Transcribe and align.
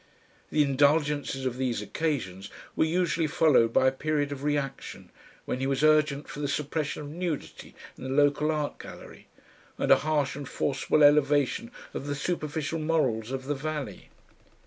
The 0.49 0.63
indulgences 0.63 1.45
of 1.45 1.57
these 1.57 1.79
occasions 1.79 2.49
were 2.75 2.85
usually 2.85 3.27
followed 3.27 3.71
by 3.71 3.85
a 3.87 3.91
period 3.91 4.31
of 4.31 4.43
reaction, 4.43 5.11
when 5.45 5.59
he 5.59 5.67
was 5.67 5.83
urgent 5.83 6.27
for 6.27 6.39
the 6.39 6.47
suppression 6.47 7.03
of 7.03 7.09
nudity 7.09 7.75
in 7.99 8.05
the 8.05 8.09
local 8.23 8.49
Art 8.49 8.79
Gallery 8.79 9.27
and 9.77 9.91
a 9.91 9.97
harsh 9.97 10.35
and 10.35 10.49
forcible 10.49 11.03
elevation 11.03 11.69
of 11.93 12.07
the 12.07 12.15
superficial 12.15 12.79
morals 12.79 13.29
of 13.29 13.45
the 13.45 13.53
valley. 13.53 14.09